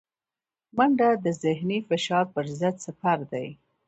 [0.75, 3.47] منډه د ذهني فشار پر ضد سپر دی